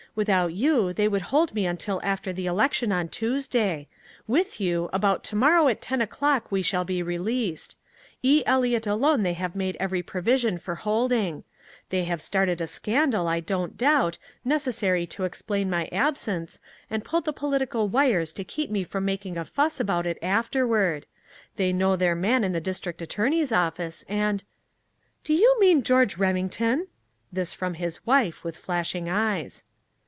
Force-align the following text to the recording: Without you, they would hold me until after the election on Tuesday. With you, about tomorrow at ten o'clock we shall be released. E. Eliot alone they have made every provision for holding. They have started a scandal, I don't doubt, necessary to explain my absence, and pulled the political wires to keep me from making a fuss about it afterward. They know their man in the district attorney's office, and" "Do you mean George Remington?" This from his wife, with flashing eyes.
Without 0.13 0.51
you, 0.51 0.91
they 0.91 1.07
would 1.07 1.21
hold 1.21 1.53
me 1.53 1.65
until 1.65 2.01
after 2.03 2.33
the 2.33 2.45
election 2.45 2.91
on 2.91 3.07
Tuesday. 3.07 3.87
With 4.27 4.59
you, 4.59 4.89
about 4.91 5.23
tomorrow 5.23 5.69
at 5.69 5.81
ten 5.81 6.01
o'clock 6.01 6.51
we 6.51 6.61
shall 6.61 6.83
be 6.83 7.01
released. 7.01 7.77
E. 8.21 8.43
Eliot 8.45 8.85
alone 8.85 9.23
they 9.23 9.35
have 9.35 9.55
made 9.55 9.77
every 9.79 10.03
provision 10.03 10.57
for 10.57 10.75
holding. 10.75 11.45
They 11.91 12.03
have 12.03 12.21
started 12.21 12.59
a 12.59 12.67
scandal, 12.67 13.25
I 13.29 13.39
don't 13.39 13.77
doubt, 13.77 14.17
necessary 14.43 15.05
to 15.07 15.23
explain 15.23 15.69
my 15.69 15.87
absence, 15.93 16.59
and 16.89 17.05
pulled 17.05 17.23
the 17.23 17.31
political 17.31 17.87
wires 17.87 18.33
to 18.33 18.43
keep 18.43 18.69
me 18.69 18.83
from 18.83 19.05
making 19.05 19.37
a 19.37 19.45
fuss 19.45 19.79
about 19.79 20.05
it 20.05 20.17
afterward. 20.21 21.05
They 21.55 21.71
know 21.71 21.95
their 21.95 22.15
man 22.15 22.43
in 22.43 22.51
the 22.51 22.59
district 22.59 23.01
attorney's 23.01 23.53
office, 23.53 24.03
and" 24.09 24.43
"Do 25.23 25.33
you 25.33 25.55
mean 25.61 25.83
George 25.83 26.17
Remington?" 26.17 26.87
This 27.31 27.53
from 27.53 27.75
his 27.75 28.05
wife, 28.05 28.43
with 28.43 28.57
flashing 28.57 29.07
eyes. 29.09 29.63